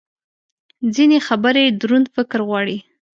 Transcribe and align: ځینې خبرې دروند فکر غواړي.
ځینې 0.95 1.17
خبرې 1.27 1.63
دروند 1.81 2.05
فکر 2.15 2.39
غواړي. 2.47 2.77